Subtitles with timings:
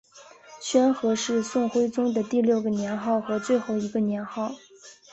[0.59, 4.51] 宣和是宋徽宗的第六个年号和最后一个年号。